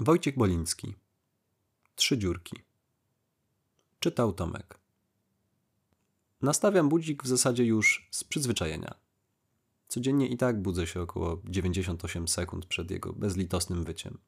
Wojciech 0.00 0.36
Boliński. 0.36 0.94
Trzy 1.94 2.18
dziurki. 2.18 2.56
Czytał 4.00 4.32
Tomek. 4.32 4.78
Nastawiam 6.42 6.88
budzik 6.88 7.22
w 7.22 7.26
zasadzie 7.26 7.64
już 7.64 8.08
z 8.10 8.24
przyzwyczajenia. 8.24 8.94
Codziennie 9.88 10.28
i 10.28 10.36
tak 10.36 10.62
budzę 10.62 10.86
się 10.86 11.00
około 11.00 11.42
98 11.44 12.28
sekund 12.28 12.66
przed 12.66 12.90
jego 12.90 13.12
bezlitosnym 13.12 13.84
wyciem. 13.84 14.18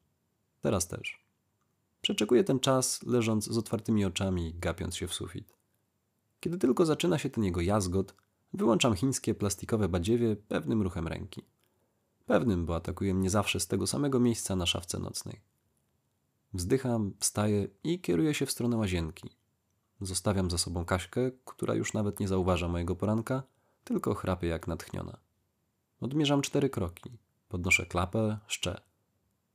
Teraz 0.61 0.87
też. 0.87 1.25
Przeczekuję 2.01 2.43
ten 2.43 2.59
czas, 2.59 3.03
leżąc 3.03 3.45
z 3.45 3.57
otwartymi 3.57 4.05
oczami, 4.05 4.53
gapiąc 4.55 4.95
się 4.95 5.07
w 5.07 5.13
sufit. 5.13 5.57
Kiedy 6.39 6.57
tylko 6.57 6.85
zaczyna 6.85 7.17
się 7.17 7.29
ten 7.29 7.43
jego 7.43 7.61
jazgot, 7.61 8.15
wyłączam 8.53 8.95
chińskie 8.95 9.35
plastikowe 9.35 9.89
badziewie 9.89 10.35
pewnym 10.35 10.81
ruchem 10.81 11.07
ręki. 11.07 11.45
Pewnym, 12.25 12.65
bo 12.65 12.75
atakuje 12.75 13.13
mnie 13.13 13.29
zawsze 13.29 13.59
z 13.59 13.67
tego 13.67 13.87
samego 13.87 14.19
miejsca 14.19 14.55
na 14.55 14.65
szafce 14.65 14.99
nocnej. 14.99 15.49
Wzdycham, 16.53 17.13
wstaję 17.19 17.67
i 17.83 17.99
kieruję 17.99 18.33
się 18.33 18.45
w 18.45 18.51
stronę 18.51 18.77
łazienki. 18.77 19.29
Zostawiam 20.01 20.51
za 20.51 20.57
sobą 20.57 20.85
Kaśkę, 20.85 21.31
która 21.45 21.75
już 21.75 21.93
nawet 21.93 22.19
nie 22.19 22.27
zauważa 22.27 22.67
mojego 22.67 22.95
poranka, 22.95 23.43
tylko 23.83 24.13
chrapie 24.13 24.47
jak 24.47 24.67
natchniona. 24.67 25.17
Odmierzam 26.01 26.41
cztery 26.41 26.69
kroki. 26.69 27.17
Podnoszę 27.49 27.85
klapę, 27.85 28.37
szczę. 28.47 28.81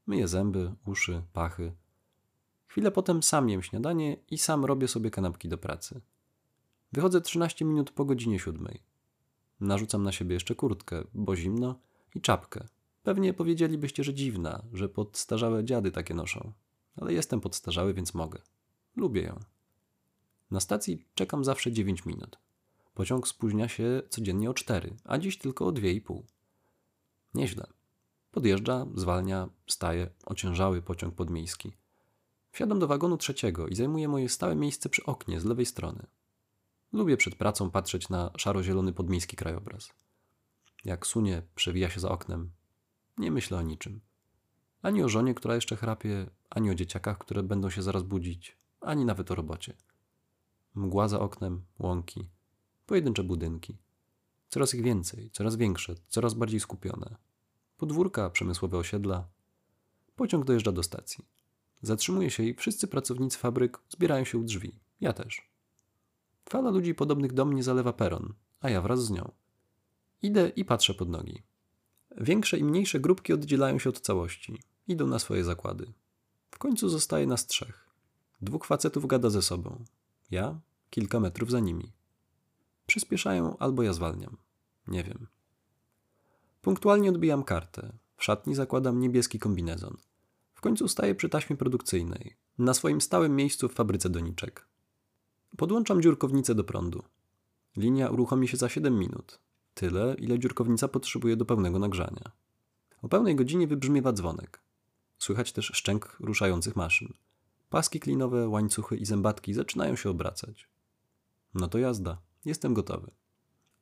Myję 0.07 0.29
zęby, 0.29 0.75
uszy, 0.87 1.23
pachy. 1.33 1.73
Chwilę 2.66 2.91
potem 2.91 3.23
sam 3.23 3.49
jem 3.49 3.63
śniadanie 3.63 4.16
i 4.30 4.38
sam 4.38 4.65
robię 4.65 4.88
sobie 4.88 5.11
kanapki 5.11 5.49
do 5.49 5.59
pracy. 5.59 6.01
Wychodzę 6.93 7.21
13 7.21 7.65
minut 7.65 7.91
po 7.91 8.05
godzinie 8.05 8.38
siódmej. 8.38 8.83
Narzucam 9.61 10.02
na 10.02 10.13
siebie 10.13 10.35
jeszcze 10.35 10.55
kurtkę, 10.55 11.05
bo 11.15 11.37
zimno, 11.37 11.79
i 12.15 12.21
czapkę. 12.21 12.69
Pewnie 13.02 13.35
powiedzielibyście, 13.35 14.05
że 14.05 14.15
dziwna, 14.15 14.63
że 14.73 14.88
podstarzałe 14.88 15.65
dziady 15.65 15.91
takie 15.91 16.15
noszą 16.15 16.52
ale 16.97 17.12
jestem 17.12 17.41
podstarzały, 17.41 17.95
więc 17.95 18.15
mogę. 18.15 18.38
Lubię 18.96 19.23
ją. 19.23 19.41
Na 20.51 20.60
stacji 20.60 21.05
czekam 21.15 21.45
zawsze 21.45 21.73
9 21.73 22.07
minut. 22.07 22.38
Pociąg 22.95 23.29
spóźnia 23.29 23.68
się 23.68 24.02
codziennie 24.10 24.51
o 24.51 24.55
4, 24.55 24.96
a 25.05 25.18
dziś 25.18 25.38
tylko 25.38 25.66
o 25.66 25.71
2,5. 25.73 26.23
Nieźle. 27.35 27.66
Podjeżdża, 28.30 28.87
zwalnia, 28.95 29.49
staje, 29.66 30.10
ociężały 30.24 30.83
pociąg 30.83 31.15
podmiejski. 31.15 31.73
Wsiadam 32.52 32.79
do 32.79 32.87
wagonu 32.87 33.16
trzeciego 33.16 33.68
i 33.68 33.74
zajmuję 33.74 34.09
moje 34.09 34.29
stałe 34.29 34.57
miejsce 34.57 34.88
przy 34.88 35.05
oknie 35.05 35.40
z 35.40 35.45
lewej 35.45 35.66
strony. 35.66 36.07
Lubię 36.93 37.16
przed 37.16 37.35
pracą 37.35 37.71
patrzeć 37.71 38.09
na 38.09 38.30
szaro-zielony 38.37 38.93
podmiejski 38.93 39.37
krajobraz. 39.37 39.93
Jak 40.85 41.07
sunie 41.07 41.43
przewija 41.55 41.90
się 41.90 42.01
za 42.01 42.11
oknem, 42.11 42.51
nie 43.18 43.30
myślę 43.30 43.59
o 43.59 43.63
niczym. 43.63 44.01
Ani 44.85 45.02
o 45.02 45.09
żonie, 45.09 45.35
która 45.35 45.54
jeszcze 45.54 45.77
chrapie, 45.77 46.30
ani 46.51 46.71
o 46.71 46.74
dzieciakach, 46.74 47.18
które 47.18 47.43
będą 47.43 47.71
się 47.71 47.82
zaraz 47.82 48.02
budzić, 48.02 48.57
ani 48.80 49.04
nawet 49.04 49.30
o 49.30 49.35
robocie. 49.35 49.77
Mgła 50.74 51.09
za 51.09 51.21
oknem, 51.21 51.65
łąki, 51.79 52.29
pojedyncze 52.87 53.24
budynki. 53.24 53.79
Coraz 54.49 54.74
ich 54.74 54.82
więcej, 54.82 55.30
coraz 55.30 55.57
większe, 55.57 55.95
coraz 56.09 56.35
bardziej 56.35 56.60
skupione. 56.60 57.16
Podwórka, 57.77 58.30
przemysłowe 58.30 58.79
osiedla. 58.79 59.29
Pociąg 60.16 60.45
dojeżdża 60.45 60.73
do 60.73 60.82
stacji. 60.82 61.24
Zatrzymuje 61.82 62.30
się 62.30 62.43
i 62.43 62.55
wszyscy 62.55 62.88
pracownicy 62.88 63.38
fabryk 63.38 63.79
zbierają 63.88 64.25
się 64.25 64.38
u 64.38 64.44
drzwi. 64.44 64.81
Ja 65.00 65.12
też. 65.12 65.50
Fala 66.49 66.71
ludzi 66.71 66.94
podobnych 66.94 67.32
do 67.32 67.44
mnie 67.44 67.62
zalewa 67.62 67.93
peron, 67.93 68.34
a 68.60 68.71
ja 68.71 68.82
wraz 68.82 69.05
z 69.05 69.10
nią. 69.10 69.32
Idę 70.22 70.49
i 70.49 70.65
patrzę 70.65 70.94
pod 70.94 71.09
nogi. 71.09 71.43
Większe 72.16 72.59
i 72.59 72.65
mniejsze 72.65 73.00
grupki 73.00 73.32
oddzielają 73.32 73.78
się 73.78 73.91
od 73.91 74.00
całości. 74.00 74.74
Idą 74.88 75.06
na 75.06 75.19
swoje 75.19 75.44
zakłady. 75.44 75.93
W 76.50 76.59
końcu 76.59 76.88
zostaje 76.88 77.27
nas 77.27 77.47
trzech. 77.47 77.88
Dwóch 78.41 78.66
facetów 78.66 79.06
gada 79.06 79.31
ze 79.31 79.43
sobą. 79.43 79.84
Ja 80.31 80.60
kilka 80.91 81.21
metrów 81.21 81.50
za 81.50 81.60
nimi. 81.60 81.93
Przyspieszają 82.87 83.56
albo 83.59 83.83
ja 83.83 83.93
zwalniam. 83.93 84.37
Nie 84.87 85.05
wiem. 85.05 85.27
Punktualnie 86.62 87.11
odbijam 87.11 87.45
kartę. 87.45 87.93
W 88.17 88.25
szatni 88.25 88.55
zakładam 88.55 89.00
niebieski 89.00 89.39
kombinezon. 89.39 89.97
W 90.55 90.61
końcu 90.61 90.89
staję 90.89 91.15
przy 91.15 91.28
taśmie 91.28 91.56
produkcyjnej. 91.56 92.37
Na 92.59 92.75
swoim 92.75 93.01
stałym 93.01 93.37
miejscu 93.37 93.69
w 93.69 93.75
fabryce 93.75 94.11
doniczek. 94.11 94.66
Podłączam 95.56 96.03
dziurkownicę 96.03 96.55
do 96.55 96.65
prądu. 96.65 97.03
Linia 97.77 98.11
uruchomi 98.11 98.49
się 98.49 98.56
za 98.56 98.69
7 98.69 98.99
minut. 98.99 99.39
Tyle, 99.75 100.15
ile 100.19 100.39
dziurkownica 100.39 100.89
potrzebuje 100.89 101.37
do 101.37 101.45
pełnego 101.45 101.78
nagrzania. 101.78 102.33
O 103.03 103.09
pełnej 103.09 103.37
godzinie 103.37 103.66
wybrzmiewa 103.66 104.12
dzwonek. 104.12 104.64
Słychać 105.25 105.53
też 105.53 105.73
szczęk 105.75 106.17
ruszających 106.21 106.77
maszyn. 106.77 107.12
Paski 107.71 108.01
klinowe, 108.01 108.49
łańcuchy 108.49 108.97
i 108.97 109.05
zębatki 109.05 109.55
zaczynają 109.55 109.97
się 109.97 110.11
obracać. 110.11 110.69
No 111.55 111.69
to 111.69 111.79
jazda. 111.79 112.19
Jestem 112.45 112.75
gotowy. 112.75 113.11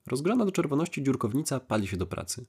Rozgrzana 0.07 0.45
do 0.45 0.53
czerwoności 0.53 1.03
dziurkownica 1.03 1.61
pali 1.61 1.89
się 1.89 1.97
do 1.97 2.07
pracy. 2.07 2.47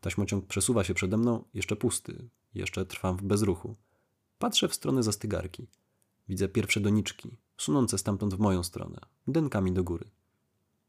Taśmociąg 0.00 0.46
przesuwa 0.46 0.84
się 0.84 0.94
przede 0.94 1.16
mną, 1.16 1.44
jeszcze 1.54 1.76
pusty. 1.76 2.28
Jeszcze 2.54 2.86
trwam 2.86 3.16
w 3.16 3.22
bezruchu. 3.22 3.76
Patrzę 4.38 4.68
w 4.68 4.74
stronę 4.74 5.02
zastygarki. 5.02 5.66
Widzę 6.28 6.48
pierwsze 6.48 6.80
doniczki, 6.80 7.38
sunące 7.56 7.98
stamtąd 7.98 8.34
w 8.34 8.38
moją 8.38 8.62
stronę, 8.62 9.00
denkami 9.28 9.72
do 9.72 9.84
góry. 9.84 10.10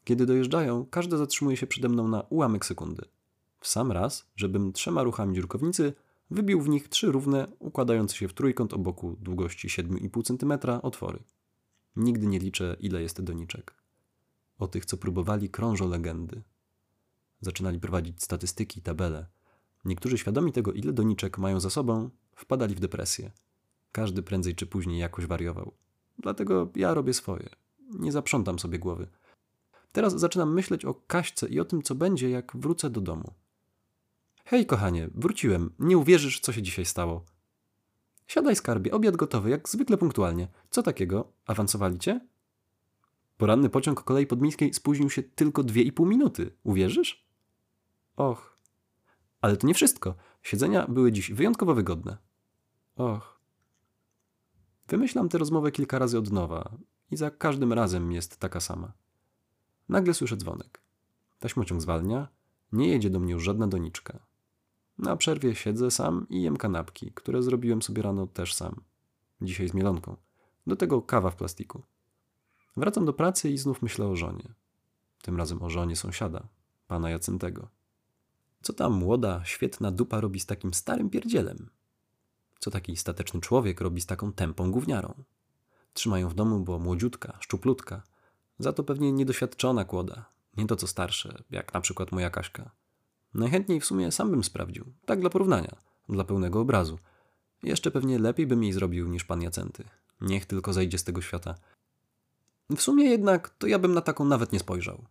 Kiedy 0.03 0.25
dojeżdżają, 0.25 0.85
każde 0.85 1.17
zatrzymuje 1.17 1.57
się 1.57 1.67
przede 1.67 1.89
mną 1.89 2.07
na 2.07 2.21
ułamek 2.21 2.65
sekundy. 2.65 3.05
W 3.59 3.67
sam 3.67 3.91
raz, 3.91 4.25
żebym 4.35 4.73
trzema 4.73 5.03
ruchami 5.03 5.35
dziurkownicy 5.35 5.93
Wybił 6.31 6.61
w 6.61 6.69
nich 6.69 6.87
trzy 6.87 7.11
równe, 7.11 7.47
układające 7.59 8.15
się 8.15 8.27
w 8.27 8.33
trójkąt 8.33 8.73
o 8.73 8.77
boku 8.77 9.17
długości 9.21 9.67
7,5 9.67 10.23
cm 10.23 10.79
otwory. 10.81 11.23
Nigdy 11.95 12.27
nie 12.27 12.39
liczę, 12.39 12.77
ile 12.79 13.01
jest 13.01 13.21
doniczek. 13.21 13.75
O 14.59 14.67
tych, 14.67 14.85
co 14.85 14.97
próbowali, 14.97 15.49
krążą 15.49 15.89
legendy. 15.89 16.41
Zaczynali 17.41 17.79
prowadzić 17.79 18.23
statystyki, 18.23 18.81
tabele. 18.81 19.25
Niektórzy 19.85 20.17
świadomi 20.17 20.51
tego, 20.51 20.73
ile 20.73 20.93
doniczek 20.93 21.37
mają 21.37 21.59
za 21.59 21.69
sobą, 21.69 22.09
wpadali 22.35 22.75
w 22.75 22.79
depresję. 22.79 23.31
Każdy 23.91 24.23
prędzej 24.23 24.55
czy 24.55 24.65
później 24.65 24.99
jakoś 24.99 25.25
wariował. 25.25 25.73
Dlatego 26.17 26.71
ja 26.75 26.93
robię 26.93 27.13
swoje. 27.13 27.49
Nie 27.99 28.11
zaprzątam 28.11 28.59
sobie 28.59 28.79
głowy. 28.79 29.07
Teraz 29.91 30.19
zaczynam 30.19 30.53
myśleć 30.53 30.85
o 30.85 30.93
Kaśce 30.93 31.47
i 31.47 31.59
o 31.59 31.65
tym, 31.65 31.81
co 31.81 31.95
będzie, 31.95 32.29
jak 32.29 32.57
wrócę 32.57 32.89
do 32.89 33.01
domu. 33.01 33.33
Hej, 34.49 34.65
kochanie, 34.65 35.09
wróciłem. 35.13 35.73
Nie 35.79 35.97
uwierzysz, 35.97 36.39
co 36.39 36.53
się 36.53 36.61
dzisiaj 36.61 36.85
stało. 36.85 37.25
Siadaj, 38.27 38.55
skarbie, 38.55 38.91
obiad 38.91 39.15
gotowy, 39.15 39.49
jak 39.49 39.69
zwykle 39.69 39.97
punktualnie. 39.97 40.47
Co 40.69 40.83
takiego? 40.83 41.31
Awansowali 41.45 41.99
cię? 41.99 42.27
Poranny 43.37 43.69
pociąg 43.69 44.03
kolei 44.03 44.27
podmiejskiej 44.27 44.73
spóźnił 44.73 45.09
się 45.09 45.23
tylko 45.23 45.63
dwie 45.63 45.81
i 45.81 45.91
pół 45.91 46.05
minuty. 46.05 46.51
Uwierzysz? 46.63 47.25
Och. 48.15 48.57
Ale 49.41 49.57
to 49.57 49.67
nie 49.67 49.73
wszystko. 49.73 50.15
Siedzenia 50.41 50.87
były 50.87 51.11
dziś 51.11 51.31
wyjątkowo 51.31 51.73
wygodne. 51.73 52.17
Och. 52.95 53.39
Wymyślam 54.87 55.29
tę 55.29 55.37
rozmowę 55.37 55.71
kilka 55.71 55.99
razy 55.99 56.17
od 56.17 56.31
nowa 56.31 56.77
i 57.11 57.17
za 57.17 57.31
każdym 57.31 57.73
razem 57.73 58.11
jest 58.11 58.37
taka 58.37 58.59
sama. 58.59 58.93
Nagle 59.89 60.13
słyszę 60.13 60.37
dzwonek. 60.37 60.81
Taśmociąg 61.39 61.81
zwalnia, 61.81 62.27
nie 62.71 62.87
jedzie 62.87 63.09
do 63.09 63.19
mnie 63.19 63.33
już 63.33 63.43
żadna 63.43 63.67
doniczka. 63.67 64.28
Na 64.99 65.15
przerwie 65.15 65.55
siedzę 65.55 65.91
sam 65.91 66.25
i 66.29 66.41
jem 66.41 66.57
kanapki, 66.57 67.11
które 67.11 67.43
zrobiłem 67.43 67.81
sobie 67.81 68.01
rano 68.01 68.27
też 68.27 68.53
sam. 68.53 68.81
Dzisiaj 69.41 69.69
z 69.69 69.73
mielonką. 69.73 70.15
Do 70.67 70.75
tego 70.75 71.01
kawa 71.01 71.29
w 71.29 71.35
plastiku. 71.35 71.83
Wracam 72.77 73.05
do 73.05 73.13
pracy 73.13 73.49
i 73.49 73.57
znów 73.57 73.81
myślę 73.81 74.07
o 74.07 74.15
żonie. 74.15 74.53
Tym 75.21 75.37
razem 75.37 75.63
o 75.63 75.69
żonie 75.69 75.95
sąsiada, 75.95 76.47
pana 76.87 77.09
Jacentego. 77.09 77.67
Co 78.61 78.73
ta 78.73 78.89
młoda, 78.89 79.41
świetna 79.45 79.91
dupa 79.91 80.21
robi 80.21 80.39
z 80.39 80.45
takim 80.45 80.73
starym 80.73 81.09
pierdzielem? 81.09 81.69
Co 82.59 82.71
taki 82.71 82.97
stateczny 82.97 83.41
człowiek 83.41 83.81
robi 83.81 84.01
z 84.01 84.05
taką 84.05 84.33
tępą 84.33 84.71
gówniarą? 84.71 85.13
Trzymają 85.93 86.29
w 86.29 86.33
domu, 86.33 86.59
bo 86.59 86.79
młodziutka, 86.79 87.37
szczuplutka. 87.39 88.03
Za 88.59 88.73
to 88.73 88.83
pewnie 88.83 89.11
niedoświadczona 89.11 89.85
kłoda. 89.85 90.25
Nie 90.57 90.67
to 90.67 90.75
co 90.75 90.87
starsze, 90.87 91.43
jak 91.51 91.73
na 91.73 91.81
przykład 91.81 92.11
moja 92.11 92.29
Kaśka. 92.29 92.71
Najchętniej 93.33 93.79
w 93.79 93.85
sumie 93.85 94.11
sam 94.11 94.31
bym 94.31 94.43
sprawdził, 94.43 94.85
tak 95.05 95.19
dla 95.19 95.29
porównania, 95.29 95.75
dla 96.09 96.23
pełnego 96.23 96.59
obrazu. 96.59 96.99
Jeszcze 97.63 97.91
pewnie 97.91 98.19
lepiej 98.19 98.47
bym 98.47 98.63
jej 98.63 98.73
zrobił 98.73 99.07
niż 99.07 99.23
pan 99.23 99.41
Jacenty. 99.41 99.83
Niech 100.21 100.45
tylko 100.45 100.73
zejdzie 100.73 100.97
z 100.97 101.03
tego 101.03 101.21
świata. 101.21 101.55
W 102.69 102.81
sumie 102.81 103.05
jednak 103.05 103.49
to 103.49 103.67
ja 103.67 103.79
bym 103.79 103.93
na 103.93 104.01
taką 104.01 104.25
nawet 104.25 104.51
nie 104.51 104.59
spojrzał. 104.59 105.05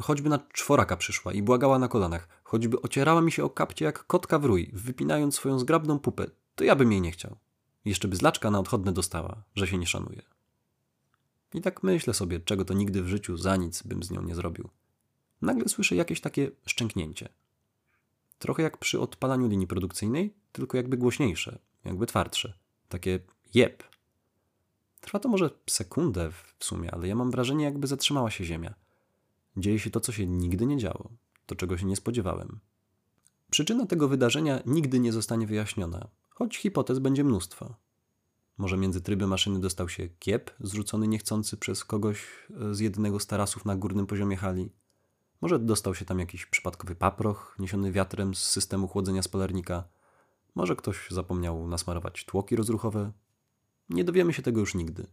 Choćby 0.00 0.28
na 0.28 0.38
czworaka 0.38 0.96
przyszła 0.96 1.32
i 1.32 1.42
błagała 1.42 1.78
na 1.78 1.88
kolanach, 1.88 2.28
choćby 2.44 2.82
ocierała 2.82 3.20
mi 3.20 3.32
się 3.32 3.44
o 3.44 3.50
kapcie 3.50 3.84
jak 3.84 4.06
kotka 4.06 4.38
w 4.38 4.44
rój, 4.44 4.70
wypinając 4.72 5.34
swoją 5.34 5.58
zgrabną 5.58 5.98
pupę, 5.98 6.26
to 6.54 6.64
ja 6.64 6.76
bym 6.76 6.92
jej 6.92 7.00
nie 7.00 7.10
chciał. 7.10 7.36
Jeszcze 7.84 8.08
by 8.08 8.16
zlaczka 8.16 8.50
na 8.50 8.58
odchodne 8.58 8.92
dostała, 8.92 9.42
że 9.54 9.66
się 9.66 9.78
nie 9.78 9.86
szanuje. 9.86 10.22
I 11.54 11.60
tak 11.60 11.82
myślę 11.82 12.14
sobie, 12.14 12.40
czego 12.40 12.64
to 12.64 12.74
nigdy 12.74 13.02
w 13.02 13.08
życiu 13.08 13.36
za 13.36 13.56
nic 13.56 13.82
bym 13.82 14.02
z 14.02 14.10
nią 14.10 14.22
nie 14.22 14.34
zrobił. 14.34 14.68
Nagle 15.42 15.68
słyszę 15.68 15.96
jakieś 15.96 16.20
takie 16.20 16.50
szczęknięcie. 16.66 17.28
Trochę 18.42 18.62
jak 18.62 18.78
przy 18.78 19.00
odpalaniu 19.00 19.48
linii 19.48 19.66
produkcyjnej, 19.66 20.34
tylko 20.52 20.76
jakby 20.76 20.96
głośniejsze, 20.96 21.58
jakby 21.84 22.06
twardsze. 22.06 22.58
Takie 22.88 23.20
jeb. 23.54 23.82
Trwa 25.00 25.18
to 25.18 25.28
może 25.28 25.50
sekundę 25.70 26.30
w 26.30 26.64
sumie, 26.64 26.90
ale 26.90 27.08
ja 27.08 27.14
mam 27.14 27.30
wrażenie, 27.30 27.64
jakby 27.64 27.86
zatrzymała 27.86 28.30
się 28.30 28.44
ziemia. 28.44 28.74
Dzieje 29.56 29.78
się 29.78 29.90
to, 29.90 30.00
co 30.00 30.12
się 30.12 30.26
nigdy 30.26 30.66
nie 30.66 30.78
działo, 30.78 31.10
to 31.46 31.54
czego 31.54 31.78
się 31.78 31.86
nie 31.86 31.96
spodziewałem. 31.96 32.60
Przyczyna 33.50 33.86
tego 33.86 34.08
wydarzenia 34.08 34.62
nigdy 34.66 35.00
nie 35.00 35.12
zostanie 35.12 35.46
wyjaśniona, 35.46 36.08
choć 36.28 36.56
hipotez 36.56 36.98
będzie 36.98 37.24
mnóstwo. 37.24 37.74
Może 38.58 38.76
między 38.76 39.00
tryby 39.00 39.26
maszyny 39.26 39.60
dostał 39.60 39.88
się 39.88 40.08
kiep 40.08 40.50
zrzucony 40.60 41.08
niechcący 41.08 41.56
przez 41.56 41.84
kogoś 41.84 42.26
z 42.72 42.80
jednego 42.80 43.20
z 43.20 43.26
tarasów 43.26 43.64
na 43.64 43.76
górnym 43.76 44.06
poziomie 44.06 44.36
hali. 44.36 44.72
Może 45.42 45.58
dostał 45.58 45.94
się 45.94 46.04
tam 46.04 46.18
jakiś 46.18 46.46
przypadkowy 46.46 46.94
paproch 46.94 47.56
niesiony 47.58 47.92
wiatrem 47.92 48.34
z 48.34 48.38
systemu 48.38 48.88
chłodzenia 48.88 49.22
spalarnika. 49.22 49.84
Może 50.54 50.76
ktoś 50.76 51.10
zapomniał 51.10 51.68
nasmarować 51.68 52.24
tłoki 52.24 52.56
rozruchowe. 52.56 53.12
Nie 53.88 54.04
dowiemy 54.04 54.32
się 54.32 54.42
tego 54.42 54.60
już 54.60 54.74
nigdy. 54.74 55.06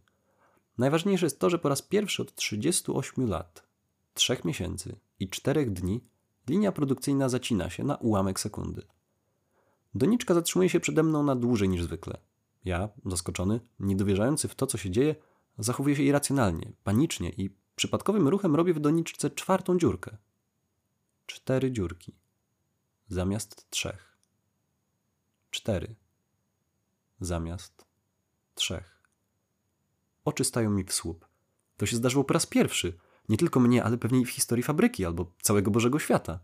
Najważniejsze 0.78 1.26
jest 1.26 1.40
to, 1.40 1.50
że 1.50 1.58
po 1.58 1.68
raz 1.68 1.82
pierwszy 1.82 2.22
od 2.22 2.34
38 2.34 3.28
lat, 3.28 3.66
3 4.14 4.36
miesięcy 4.44 4.96
i 5.20 5.28
4 5.28 5.66
dni 5.66 6.04
linia 6.48 6.72
produkcyjna 6.72 7.28
zacina 7.28 7.70
się 7.70 7.84
na 7.84 7.96
ułamek 7.96 8.40
sekundy. 8.40 8.82
Doniczka 9.94 10.34
zatrzymuje 10.34 10.68
się 10.68 10.80
przede 10.80 11.02
mną 11.02 11.22
na 11.22 11.36
dłużej 11.36 11.68
niż 11.68 11.82
zwykle. 11.82 12.18
Ja, 12.64 12.88
zaskoczony, 13.06 13.60
niedowierzający 13.80 14.48
w 14.48 14.54
to, 14.54 14.66
co 14.66 14.78
się 14.78 14.90
dzieje, 14.90 15.14
zachowuję 15.58 15.96
się 15.96 16.02
irracjonalnie, 16.02 16.72
panicznie 16.84 17.30
i 17.30 17.50
przypadkowym 17.76 18.28
ruchem 18.28 18.56
robię 18.56 18.74
w 18.74 18.80
doniczce 18.80 19.30
czwartą 19.30 19.78
dziurkę. 19.78 20.16
Cztery 21.26 21.72
dziurki. 21.72 22.14
Zamiast 23.08 23.70
trzech. 23.70 24.16
Cztery. 25.50 25.94
Zamiast 27.20 27.84
trzech. 28.54 29.02
Oczy 30.24 30.44
stają 30.44 30.70
mi 30.70 30.84
w 30.84 30.92
słup. 30.92 31.26
To 31.76 31.86
się 31.86 31.96
zdarzyło 31.96 32.24
po 32.24 32.34
raz 32.34 32.46
pierwszy. 32.46 32.98
Nie 33.28 33.36
tylko 33.36 33.60
mnie, 33.60 33.84
ale 33.84 33.98
pewnie 33.98 34.20
i 34.20 34.24
w 34.24 34.30
historii 34.30 34.62
fabryki 34.62 35.04
albo 35.04 35.32
całego 35.42 35.70
Bożego 35.70 35.98
Świata. 35.98 36.40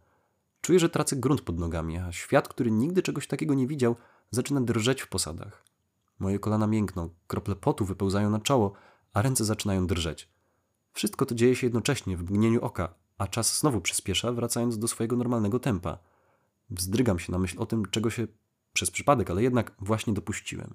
Czuję, 0.61 0.78
że 0.78 0.88
tracę 0.88 1.17
grunt 1.17 1.40
pod 1.40 1.58
nogami, 1.58 1.99
a 1.99 2.12
świat, 2.12 2.49
który 2.49 2.70
nigdy 2.70 3.02
czegoś 3.02 3.26
takiego 3.26 3.55
nie 3.55 3.67
widział, 3.67 3.96
zaczyna 4.31 4.61
drżeć 4.61 5.02
w 5.02 5.08
posadach. 5.08 5.64
Moje 6.19 6.38
kolana 6.38 6.67
miękną, 6.67 7.11
krople 7.26 7.56
potu 7.56 7.84
wypełzają 7.84 8.31
na 8.31 8.40
czoło, 8.40 8.73
a 9.12 9.23
ręce 9.23 9.44
zaczynają 9.44 9.87
drżeć. 9.87 10.28
Wszystko 10.97 11.27
to 11.27 11.35
dzieje 11.35 11.57
się 11.57 11.67
jednocześnie, 11.67 12.17
w 12.17 12.23
mgnieniu 12.23 12.61
oka, 12.61 12.95
a 13.19 13.27
czas 13.27 13.59
znowu 13.61 13.81
przyspiesza, 13.81 14.33
wracając 14.33 14.79
do 14.79 14.89
swojego 14.89 15.17
normalnego 15.17 15.59
tempa. 15.59 15.99
Wzdrygam 16.71 17.19
się 17.19 17.33
na 17.33 17.39
myśl 17.39 17.57
o 17.59 17.67
tym, 17.67 17.87
czego 17.87 18.11
się 18.11 18.27
przez 18.73 18.91
przypadek, 18.91 19.31
ale 19.31 19.43
jednak 19.43 19.73
właśnie 19.79 20.13
dopuściłem. 20.13 20.75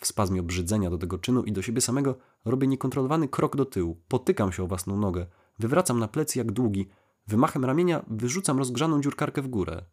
W 0.00 0.06
spazmie 0.06 0.40
obrzydzenia 0.40 0.90
do 0.90 0.98
tego 0.98 1.18
czynu 1.18 1.44
i 1.44 1.52
do 1.52 1.62
siebie 1.62 1.80
samego 1.80 2.18
robię 2.44 2.66
niekontrolowany 2.66 3.28
krok 3.28 3.56
do 3.56 3.64
tyłu, 3.64 4.00
potykam 4.08 4.52
się 4.52 4.62
o 4.62 4.66
własną 4.66 4.96
nogę, 4.96 5.26
wywracam 5.58 5.98
na 5.98 6.08
plecy 6.08 6.38
jak 6.38 6.52
długi, 6.52 6.88
wymachem 7.26 7.64
ramienia 7.64 8.04
wyrzucam 8.08 8.58
rozgrzaną 8.58 9.00
dziurkarkę 9.00 9.42
w 9.42 9.48
górę. 9.48 9.84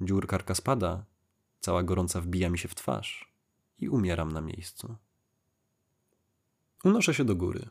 Dziurkarka 0.00 0.54
spada, 0.54 1.04
cała 1.60 1.82
gorąca 1.82 2.20
wbija 2.20 2.50
mi 2.50 2.58
się 2.58 2.68
w 2.68 2.74
twarz 2.74 3.34
i 3.78 3.88
umieram 3.88 4.32
na 4.32 4.40
miejscu. 4.40 4.96
Unoszę 6.84 7.14
się 7.14 7.24
do 7.24 7.36
góry. 7.36 7.68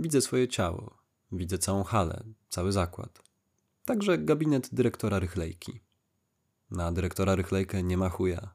Widzę 0.00 0.20
swoje 0.20 0.48
ciało, 0.48 0.98
widzę 1.32 1.58
całą 1.58 1.84
halę, 1.84 2.24
cały 2.48 2.72
zakład. 2.72 3.22
Także 3.84 4.18
gabinet 4.18 4.68
dyrektora 4.74 5.18
Rychlejki. 5.18 5.80
Na 6.70 6.92
dyrektora 6.92 7.34
Rychlejkę 7.34 7.82
nie 7.82 7.96
ma 7.96 8.08
chuja. 8.08 8.54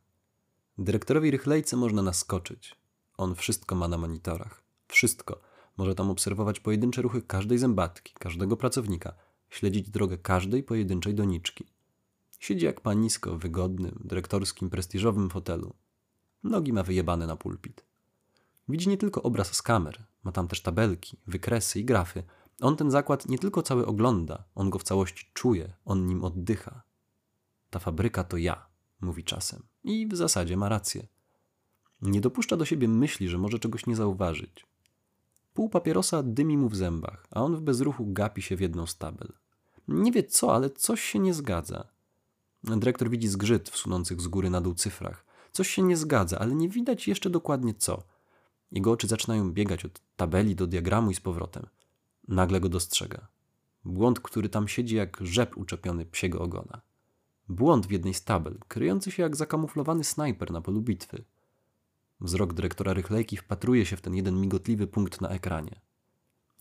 Dyrektorowi 0.78 1.32
Rychlejce 1.32 1.78
można 1.78 2.02
naskoczyć. 2.02 2.76
On 3.18 3.36
wszystko 3.36 3.76
ma 3.76 3.88
na 3.88 3.98
monitorach. 3.98 4.64
Wszystko. 4.88 5.42
Może 5.78 5.96
tam 5.96 6.10
obserwować 6.10 6.60
pojedyncze 6.60 7.02
ruchy 7.02 7.22
każdej 7.22 7.58
zębatki, 7.58 8.14
każdego 8.14 8.58
pracownika, 8.58 9.16
śledzić 9.50 9.90
drogę 9.90 10.18
każdej 10.18 10.64
pojedynczej 10.64 11.16
doniczki. 11.16 11.66
Siedzi 12.40 12.66
jak 12.66 12.82
panisko 12.82 13.38
w 13.38 13.40
wygodnym, 13.40 14.02
dyrektorskim, 14.04 14.70
prestiżowym 14.70 15.30
fotelu. 15.30 15.76
Nogi 16.44 16.74
ma 16.74 16.84
wyjebane 16.84 17.28
na 17.28 17.36
pulpit. 17.36 17.86
Widzi 18.70 18.90
nie 18.90 18.98
tylko 18.98 19.24
obraz 19.24 19.54
z 19.54 19.62
kamer, 19.62 20.06
ma 20.26 20.32
tam 20.32 20.48
też 20.48 20.62
tabelki, 20.62 21.18
wykresy 21.28 21.80
i 21.80 21.86
grafy. 21.86 22.24
On 22.62 22.76
ten 22.76 22.92
zakład 22.92 23.30
nie 23.30 23.40
tylko 23.40 23.64
cały 23.64 23.86
ogląda, 23.86 24.44
on 24.56 24.70
go 24.70 24.80
w 24.80 24.84
całości 24.84 25.30
czuje, 25.34 25.74
on 25.86 26.08
nim 26.08 26.24
oddycha. 26.24 26.82
Ta 27.70 27.80
fabryka 27.80 28.24
to 28.24 28.38
ja, 28.38 28.66
mówi 29.02 29.24
czasem. 29.24 29.64
I 29.84 30.08
w 30.08 30.16
zasadzie 30.16 30.58
ma 30.58 30.70
rację. 30.70 31.08
Nie 32.02 32.22
dopuszcza 32.22 32.58
do 32.58 32.66
siebie 32.66 32.88
myśli, 32.88 33.30
że 33.30 33.38
może 33.38 33.60
czegoś 33.60 33.86
nie 33.86 33.96
zauważyć. 33.96 34.66
Pół 35.54 35.70
papierosa 35.70 36.24
dymi 36.24 36.58
mu 36.58 36.70
w 36.70 36.76
zębach, 36.76 37.28
a 37.32 37.42
on 37.42 37.56
w 37.56 37.62
bezruchu 37.62 38.06
gapi 38.08 38.42
się 38.42 38.56
w 38.56 38.62
jedną 38.62 38.86
z 38.86 38.98
tabel. 38.98 39.34
Nie 39.88 40.12
wie 40.12 40.24
co, 40.24 40.56
ale 40.56 40.70
coś 40.70 41.02
się 41.02 41.20
nie 41.20 41.34
zgadza. 41.34 41.88
Dyrektor 42.64 43.10
widzi 43.10 43.28
zgrzyt 43.28 43.70
w 43.70 43.78
sunących 43.78 44.22
z 44.22 44.28
góry 44.28 44.50
na 44.50 44.62
dół 44.62 44.74
cyfrach. 44.74 45.26
Coś 45.52 45.70
się 45.70 45.82
nie 45.82 45.98
zgadza, 45.98 46.40
ale 46.40 46.56
nie 46.56 46.70
widać 46.70 47.08
jeszcze 47.08 47.30
dokładnie 47.30 47.74
co. 47.74 48.04
Jego 48.72 48.92
oczy 48.92 49.08
zaczynają 49.08 49.52
biegać 49.52 49.86
od 49.86 50.02
tabeli 50.16 50.56
do 50.56 50.68
diagramu 50.68 51.12
i 51.12 51.16
z 51.16 51.20
powrotem. 51.20 51.66
Nagle 52.28 52.60
go 52.60 52.70
dostrzega. 52.70 53.28
Błąd, 53.86 54.20
który 54.20 54.50
tam 54.50 54.68
siedzi 54.68 54.96
jak 54.96 55.18
rzep 55.22 55.58
uczepiony 55.58 56.06
psiego 56.06 56.40
ogona. 56.40 56.82
Błąd 57.50 57.88
w 57.88 57.92
jednej 57.92 58.14
z 58.14 58.24
tabel, 58.24 58.60
kryjący 58.68 59.12
się 59.12 59.24
jak 59.24 59.36
zakamuflowany 59.36 60.04
snajper 60.04 60.52
na 60.52 60.62
polu 60.62 60.82
bitwy. 60.82 61.24
Wzrok 62.22 62.54
dyrektora 62.54 62.94
Rychlejki 62.94 63.38
wpatruje 63.38 63.86
się 63.86 63.98
w 63.98 64.02
ten 64.02 64.16
jeden 64.16 64.42
migotliwy 64.42 64.88
punkt 64.88 65.22
na 65.22 65.30
ekranie. 65.30 65.82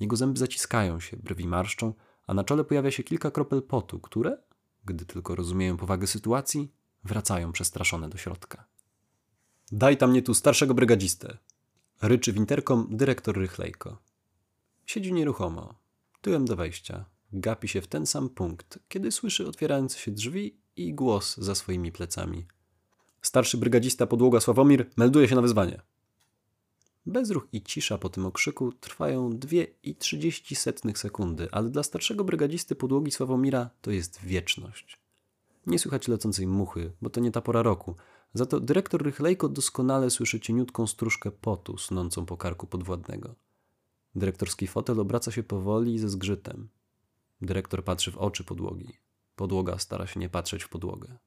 Jego 0.00 0.16
zęby 0.16 0.38
zaciskają 0.38 1.00
się, 1.00 1.16
brwi 1.16 1.46
marszczą, 1.46 1.94
a 2.26 2.34
na 2.34 2.44
czole 2.44 2.64
pojawia 2.64 2.90
się 2.90 3.02
kilka 3.02 3.30
kropel 3.30 3.62
potu, 3.62 4.00
które, 4.00 4.38
gdy 4.84 5.06
tylko 5.06 5.34
rozumieją 5.34 5.76
powagę 5.76 6.06
sytuacji, 6.06 6.72
wracają 7.04 7.52
przestraszone 7.52 8.08
do 8.08 8.18
środka. 8.18 8.64
Daj 9.72 9.96
tam 9.96 10.10
mnie 10.10 10.22
tu 10.22 10.34
starszego 10.34 10.74
brygadzistę. 10.74 11.38
Ryczy 12.02 12.32
w 12.32 12.36
interkom 12.36 12.86
dyrektor 12.90 13.36
Rychlejko. 13.36 13.98
Siedzi 14.86 15.12
nieruchomo, 15.12 15.74
tyłem 16.20 16.44
do 16.44 16.56
wejścia. 16.56 17.04
Gapi 17.32 17.68
się 17.68 17.80
w 17.80 17.86
ten 17.86 18.06
sam 18.06 18.28
punkt, 18.28 18.78
kiedy 18.88 19.12
słyszy 19.12 19.48
otwierające 19.48 19.98
się 19.98 20.10
drzwi 20.10 20.56
i 20.76 20.94
głos 20.94 21.36
za 21.36 21.54
swoimi 21.54 21.92
plecami. 21.92 22.46
Starszy 23.22 23.58
brygadzista 23.58 24.06
podłoga 24.06 24.40
Sławomir 24.40 24.90
melduje 24.96 25.28
się 25.28 25.34
na 25.34 25.42
wyzwanie. 25.42 25.80
Bezruch 27.06 27.48
i 27.52 27.62
cisza 27.62 27.98
po 27.98 28.08
tym 28.08 28.26
okrzyku 28.26 28.72
trwają 28.72 29.38
dwie 29.38 29.66
i 29.82 29.96
trzydzieści 29.96 30.56
setnych 30.56 30.98
sekundy, 30.98 31.48
ale 31.52 31.70
dla 31.70 31.82
starszego 31.82 32.24
brygadzisty 32.24 32.74
podłogi 32.74 33.10
Sławomira 33.10 33.70
to 33.80 33.90
jest 33.90 34.20
wieczność. 34.20 34.98
Nie 35.66 35.78
słychać 35.78 36.08
lecącej 36.08 36.46
muchy, 36.46 36.92
bo 37.02 37.10
to 37.10 37.20
nie 37.20 37.30
ta 37.30 37.40
pora 37.40 37.62
roku. 37.62 37.96
Za 38.34 38.46
to 38.46 38.60
dyrektor 38.60 39.02
Rychlejko 39.02 39.48
doskonale 39.48 40.10
słyszy 40.10 40.40
cieniutką 40.40 40.86
stróżkę 40.86 41.30
potu 41.30 41.78
snącą 41.78 42.26
po 42.26 42.36
karku 42.36 42.66
podwładnego. 42.66 43.34
Dyrektorski 44.14 44.66
fotel 44.66 45.00
obraca 45.00 45.30
się 45.30 45.42
powoli 45.42 45.98
ze 45.98 46.08
zgrzytem. 46.08 46.68
Dyrektor 47.40 47.84
patrzy 47.84 48.12
w 48.12 48.18
oczy 48.18 48.44
podłogi. 48.44 48.98
Podłoga 49.36 49.78
stara 49.78 50.06
się 50.06 50.20
nie 50.20 50.28
patrzeć 50.28 50.64
w 50.64 50.68
podłogę. 50.68 51.18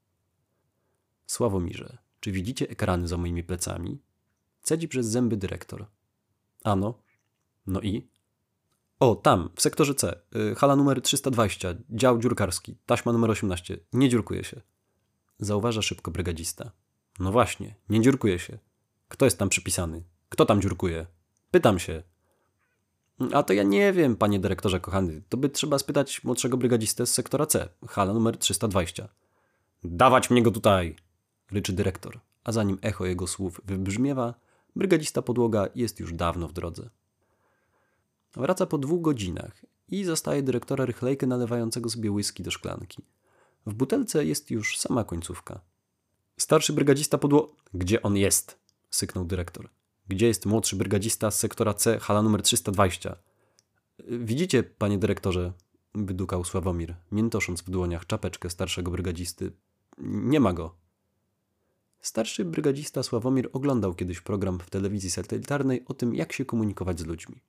Sławomirze, 1.26 1.98
czy 2.20 2.32
widzicie 2.32 2.68
ekrany 2.68 3.08
za 3.08 3.16
moimi 3.16 3.44
plecami? 3.44 4.02
Cedzi 4.62 4.88
przez 4.88 5.06
zęby 5.06 5.36
dyrektor. 5.36 5.86
Ano. 6.64 7.02
No 7.66 7.80
i? 7.80 8.08
O, 9.00 9.14
tam, 9.14 9.50
w 9.56 9.62
sektorze 9.62 9.94
C. 9.94 10.20
Y, 10.36 10.54
hala 10.54 10.76
numer 10.76 11.02
320, 11.02 11.74
dział 11.90 12.18
dziurkarski, 12.18 12.76
taśma 12.86 13.12
numer 13.12 13.30
18. 13.30 13.78
Nie 13.92 14.08
dziurkuje 14.08 14.44
się. 14.44 14.60
Zauważa 15.38 15.82
szybko 15.82 16.10
brygadzista. 16.10 16.72
No 17.18 17.32
właśnie, 17.32 17.74
nie 17.88 18.00
dziurkuje 18.00 18.38
się. 18.38 18.58
Kto 19.08 19.24
jest 19.24 19.38
tam 19.38 19.48
przypisany? 19.48 20.02
Kto 20.28 20.46
tam 20.46 20.62
dziurkuje? 20.62 21.06
Pytam 21.50 21.78
się. 21.78 22.02
A 23.32 23.42
to 23.42 23.52
ja 23.52 23.62
nie 23.62 23.92
wiem, 23.92 24.16
panie 24.16 24.40
dyrektorze 24.40 24.80
kochany. 24.80 25.22
To 25.28 25.36
by 25.36 25.48
trzeba 25.48 25.78
spytać 25.78 26.24
młodszego 26.24 26.56
brygadzistę 26.56 27.06
z 27.06 27.14
sektora 27.14 27.46
C, 27.46 27.68
hala 27.88 28.14
numer 28.14 28.38
320. 28.38 29.08
Dawać 29.84 30.30
mnie 30.30 30.42
go 30.42 30.50
tutaj! 30.50 30.96
ryczy 31.50 31.72
dyrektor, 31.72 32.20
a 32.44 32.52
zanim 32.52 32.78
echo 32.82 33.06
jego 33.06 33.26
słów 33.26 33.60
wybrzmiewa, 33.64 34.34
brygadzista 34.76 35.22
podłoga 35.22 35.68
jest 35.74 36.00
już 36.00 36.12
dawno 36.12 36.48
w 36.48 36.52
drodze. 36.52 36.90
Wraca 38.36 38.66
po 38.66 38.78
dwóch 38.78 39.00
godzinach 39.00 39.64
i 39.88 40.04
zastaje 40.04 40.42
dyrektora 40.42 40.84
Rychlejkę 40.84 41.26
nalewającego 41.26 41.90
sobie 41.90 42.10
whisky 42.10 42.42
do 42.42 42.50
szklanki. 42.50 43.02
W 43.66 43.74
butelce 43.74 44.24
jest 44.24 44.50
już 44.50 44.78
sama 44.78 45.04
końcówka. 45.04 45.60
Starszy 46.38 46.72
brygadzista 46.72 47.18
podło... 47.18 47.54
Gdzie 47.74 48.02
on 48.02 48.16
jest? 48.16 48.58
syknął 48.90 49.24
dyrektor. 49.24 49.68
Gdzie 50.08 50.26
jest 50.26 50.46
młodszy 50.46 50.76
brygadzista 50.76 51.30
z 51.30 51.38
sektora 51.38 51.74
C, 51.74 51.98
hala 51.98 52.22
numer 52.22 52.42
320? 52.42 53.16
Widzicie, 54.08 54.62
panie 54.62 54.98
dyrektorze, 54.98 55.52
wydukał 55.94 56.44
Sławomir, 56.44 56.94
miętosząc 57.12 57.62
w 57.62 57.70
dłoniach 57.70 58.06
czapeczkę 58.06 58.50
starszego 58.50 58.90
brygadzisty. 58.90 59.52
Nie 59.98 60.40
ma 60.40 60.52
go. 60.52 60.74
Starszy 62.00 62.44
brygadzista 62.44 63.02
Sławomir 63.02 63.50
oglądał 63.52 63.94
kiedyś 63.94 64.20
program 64.20 64.58
w 64.58 64.70
telewizji 64.70 65.10
satelitarnej 65.10 65.84
o 65.86 65.94
tym, 65.94 66.14
jak 66.14 66.32
się 66.32 66.44
komunikować 66.44 67.00
z 67.00 67.06
ludźmi. 67.06 67.42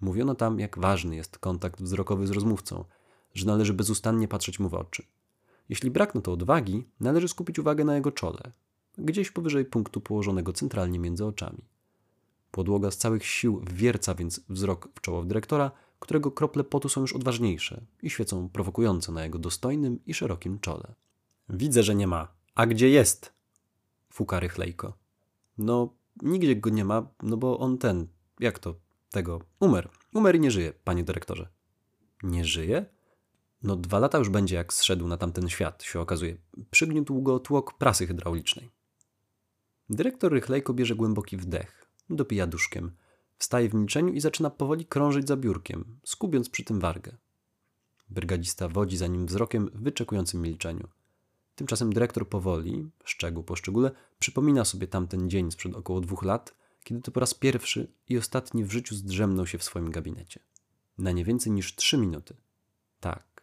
Mówiono 0.00 0.34
tam, 0.34 0.60
jak 0.60 0.78
ważny 0.78 1.16
jest 1.16 1.38
kontakt 1.38 1.82
wzrokowy 1.82 2.26
z 2.26 2.30
rozmówcą, 2.30 2.84
że 3.34 3.46
należy 3.46 3.74
bezustannie 3.74 4.28
patrzeć 4.28 4.58
mu 4.58 4.68
w 4.68 4.74
oczy. 4.74 5.02
Jeśli 5.68 5.90
brak 5.90 6.14
na 6.14 6.20
to 6.20 6.32
odwagi, 6.32 6.84
należy 7.00 7.28
skupić 7.28 7.58
uwagę 7.58 7.84
na 7.84 7.94
jego 7.94 8.12
czole, 8.12 8.52
gdzieś 8.98 9.30
powyżej 9.30 9.64
punktu 9.64 10.00
położonego 10.00 10.52
centralnie 10.52 10.98
między 10.98 11.24
oczami. 11.24 11.64
Podłoga 12.50 12.90
z 12.90 12.96
całych 12.96 13.26
sił 13.26 13.64
wierca 13.72 14.14
więc 14.14 14.40
wzrok 14.48 14.88
w 14.94 15.00
czoło 15.00 15.24
dyrektora, 15.24 15.70
którego 15.98 16.30
krople 16.30 16.64
potu 16.64 16.88
są 16.88 17.00
już 17.00 17.12
odważniejsze 17.12 17.84
i 18.02 18.10
świecą 18.10 18.48
prowokująco 18.48 19.12
na 19.12 19.24
jego 19.24 19.38
dostojnym 19.38 19.98
i 20.06 20.14
szerokim 20.14 20.58
czole. 20.58 20.94
Widzę, 21.48 21.82
że 21.82 21.94
nie 21.94 22.06
ma. 22.06 22.28
A 22.54 22.66
gdzie 22.66 22.88
jest? 22.88 23.32
Fuka 24.12 24.40
rychlejko. 24.40 24.92
No, 25.58 25.94
nigdzie 26.22 26.56
go 26.56 26.70
nie 26.70 26.84
ma, 26.84 27.08
no 27.22 27.36
bo 27.36 27.58
on 27.58 27.78
ten, 27.78 28.06
jak 28.40 28.58
to, 28.58 28.74
tego, 29.10 29.40
umer. 29.60 29.88
Umer 30.14 30.36
i 30.36 30.40
nie 30.40 30.50
żyje, 30.50 30.72
panie 30.84 31.04
dyrektorze. 31.04 31.48
Nie 32.22 32.44
żyje? 32.44 32.86
No 33.62 33.76
dwa 33.76 33.98
lata 33.98 34.18
już 34.18 34.28
będzie, 34.28 34.56
jak 34.56 34.72
zszedł 34.72 35.08
na 35.08 35.16
tamten 35.16 35.48
świat, 35.48 35.82
się 35.82 36.00
okazuje. 36.00 36.36
Przygniótł 36.70 37.22
go 37.22 37.38
tłok 37.38 37.78
prasy 37.78 38.06
hydraulicznej. 38.06 38.70
Dyrektor 39.90 40.32
rychlejko 40.32 40.74
bierze 40.74 40.94
głęboki 40.94 41.36
wdech, 41.36 41.90
dopija 42.10 42.46
duszkiem, 42.46 42.92
wstaje 43.38 43.68
w 43.68 43.74
milczeniu 43.74 44.12
i 44.12 44.20
zaczyna 44.20 44.50
powoli 44.50 44.86
krążyć 44.86 45.28
za 45.28 45.36
biurkiem, 45.36 45.98
skubiąc 46.04 46.48
przy 46.48 46.64
tym 46.64 46.80
wargę. 46.80 47.16
Brygadzista 48.10 48.68
wodzi 48.68 48.96
za 48.96 49.06
nim 49.06 49.26
wzrokiem 49.26 49.70
w 49.74 49.82
wyczekującym 49.82 50.42
milczeniu. 50.42 50.88
Tymczasem 51.54 51.92
dyrektor 51.92 52.28
powoli, 52.28 52.90
szczegół 53.04 53.44
po 53.44 53.56
szczególe, 53.56 53.90
przypomina 54.18 54.64
sobie 54.64 54.86
tamten 54.86 55.30
dzień 55.30 55.50
sprzed 55.50 55.74
około 55.74 56.00
dwóch 56.00 56.22
lat, 56.22 56.54
kiedy 56.84 57.00
to 57.00 57.10
po 57.10 57.20
raz 57.20 57.34
pierwszy 57.34 57.92
i 58.08 58.18
ostatni 58.18 58.64
w 58.64 58.72
życiu 58.72 58.94
zdrzemnął 58.94 59.46
się 59.46 59.58
w 59.58 59.64
swoim 59.64 59.90
gabinecie. 59.90 60.40
Na 60.98 61.12
nie 61.12 61.24
więcej 61.24 61.52
niż 61.52 61.74
trzy 61.74 61.98
minuty. 61.98 62.36
Tak. 63.00 63.35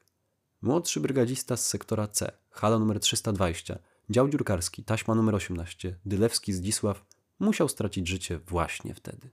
Młodszy 0.64 1.00
brygadzista 1.00 1.58
z 1.58 1.66
sektora 1.66 2.08
C, 2.08 2.32
hala 2.50 2.80
numer 2.80 3.00
320, 3.00 3.80
dział 4.10 4.30
dziurkarski, 4.30 4.84
taśma 4.84 5.16
numer 5.16 5.36
18, 5.36 6.00
Dylewski 6.06 6.54
Zdzisław, 6.54 7.06
musiał 7.40 7.70
stracić 7.70 8.08
życie 8.08 8.40
właśnie 8.40 8.94
wtedy. 8.94 9.30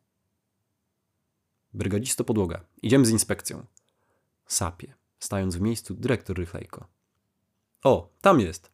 Brygadzisto 1.75 2.25
podłoga. 2.25 2.65
Idziemy 2.83 3.07
z 3.07 3.11
inspekcją. 3.11 3.67
Sapie, 4.47 4.95
stając 5.19 5.57
w 5.57 5.61
miejscu 5.61 5.95
dyrektor 5.95 6.37
Rychlejko. 6.37 6.87
O, 7.85 8.13
tam 8.21 8.41
jest! 8.41 8.71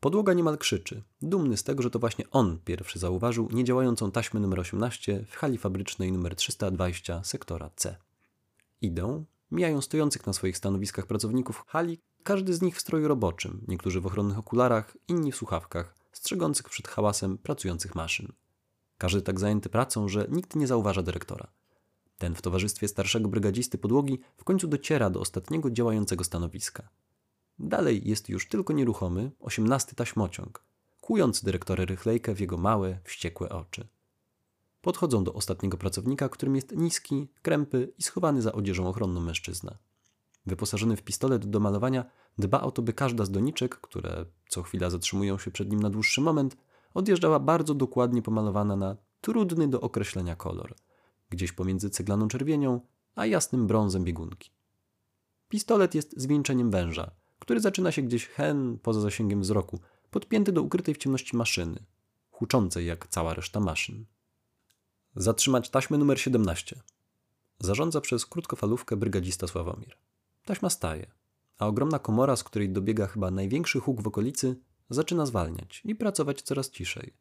Podłoga 0.00 0.32
niemal 0.32 0.58
krzyczy, 0.58 1.02
dumny 1.22 1.56
z 1.56 1.64
tego, 1.64 1.82
że 1.82 1.90
to 1.90 1.98
właśnie 1.98 2.30
on 2.30 2.58
pierwszy 2.64 2.98
zauważył 2.98 3.48
niedziałającą 3.52 4.10
taśmę 4.10 4.40
numer 4.40 4.60
18 4.60 5.24
w 5.28 5.36
hali 5.36 5.58
fabrycznej 5.58 6.12
numer 6.12 6.36
320 6.36 7.24
sektora 7.24 7.70
C. 7.76 7.96
Idą, 8.80 9.24
mijają 9.54 9.80
stojących 9.80 10.26
na 10.26 10.32
swoich 10.32 10.56
stanowiskach 10.56 11.06
pracowników 11.06 11.64
hali, 11.66 11.98
każdy 12.22 12.54
z 12.54 12.62
nich 12.62 12.76
w 12.76 12.80
stroju 12.80 13.08
roboczym, 13.08 13.64
niektórzy 13.68 14.00
w 14.00 14.06
ochronnych 14.06 14.38
okularach, 14.38 14.96
inni 15.08 15.32
w 15.32 15.36
słuchawkach, 15.36 15.94
strzegących 16.12 16.68
przed 16.68 16.88
hałasem 16.88 17.38
pracujących 17.38 17.94
maszyn. 17.94 18.32
Każdy 18.98 19.22
tak 19.22 19.40
zajęty 19.40 19.68
pracą, 19.68 20.08
że 20.08 20.26
nikt 20.30 20.56
nie 20.56 20.66
zauważa 20.66 21.02
dyrektora. 21.02 21.46
Ten 22.18 22.34
w 22.34 22.42
towarzystwie 22.42 22.88
starszego 22.88 23.28
brygadzisty 23.28 23.78
podłogi 23.78 24.20
w 24.36 24.44
końcu 24.44 24.66
dociera 24.68 25.10
do 25.10 25.20
ostatniego 25.20 25.70
działającego 25.70 26.24
stanowiska. 26.24 26.88
Dalej 27.58 28.08
jest 28.08 28.28
już 28.28 28.48
tylko 28.48 28.72
nieruchomy, 28.72 29.30
osiemnasty 29.40 29.94
taśmociąg, 29.94 30.64
kłujący 31.00 31.44
dyrektora 31.44 31.84
Rychlejkę 31.84 32.34
w 32.34 32.40
jego 32.40 32.56
małe, 32.56 32.98
wściekłe 33.04 33.48
oczy. 33.48 33.88
Podchodzą 34.84 35.24
do 35.24 35.34
ostatniego 35.34 35.76
pracownika, 35.76 36.28
którym 36.28 36.56
jest 36.56 36.76
niski, 36.76 37.28
krępy 37.42 37.92
i 37.98 38.02
schowany 38.02 38.42
za 38.42 38.52
odzieżą 38.52 38.88
ochronną 38.88 39.20
mężczyzna. 39.20 39.78
Wyposażony 40.46 40.96
w 40.96 41.02
pistolet 41.02 41.46
do 41.46 41.60
malowania, 41.60 42.04
dba 42.38 42.60
o 42.60 42.70
to, 42.70 42.82
by 42.82 42.92
każda 42.92 43.24
z 43.24 43.30
doniczek, 43.30 43.76
które 43.80 44.24
co 44.48 44.62
chwila 44.62 44.90
zatrzymują 44.90 45.38
się 45.38 45.50
przed 45.50 45.70
nim 45.70 45.80
na 45.80 45.90
dłuższy 45.90 46.20
moment, 46.20 46.56
odjeżdżała 46.94 47.40
bardzo 47.40 47.74
dokładnie 47.74 48.22
pomalowana 48.22 48.76
na 48.76 48.96
trudny 49.20 49.68
do 49.68 49.80
określenia 49.80 50.36
kolor, 50.36 50.74
gdzieś 51.30 51.52
pomiędzy 51.52 51.90
ceglaną 51.90 52.28
czerwienią 52.28 52.80
a 53.14 53.26
jasnym 53.26 53.66
brązem 53.66 54.04
biegunki. 54.04 54.50
Pistolet 55.48 55.94
jest 55.94 56.20
zwieńczeniem 56.20 56.70
węża, 56.70 57.10
który 57.38 57.60
zaczyna 57.60 57.92
się 57.92 58.02
gdzieś 58.02 58.26
hen 58.26 58.78
poza 58.82 59.00
zasięgiem 59.00 59.40
wzroku, 59.40 59.80
podpięty 60.10 60.52
do 60.52 60.62
ukrytej 60.62 60.94
w 60.94 60.98
ciemności 60.98 61.36
maszyny, 61.36 61.84
huczącej 62.30 62.86
jak 62.86 63.08
cała 63.08 63.34
reszta 63.34 63.60
maszyn. 63.60 64.04
Zatrzymać 65.16 65.70
taśmę 65.70 65.98
numer 65.98 66.20
17. 66.20 66.80
Zarządza 67.58 68.00
przez 68.00 68.26
krótkofalówkę 68.26 68.96
brygadzista 68.96 69.46
Sławomir. 69.46 69.96
Taśma 70.44 70.70
staje, 70.70 71.06
a 71.58 71.66
ogromna 71.66 71.98
komora, 71.98 72.36
z 72.36 72.44
której 72.44 72.70
dobiega 72.70 73.06
chyba 73.06 73.30
największy 73.30 73.80
huk 73.80 74.02
w 74.02 74.06
okolicy, 74.06 74.56
zaczyna 74.90 75.26
zwalniać 75.26 75.82
i 75.84 75.94
pracować 75.94 76.42
coraz 76.42 76.70
ciszej. 76.70 77.12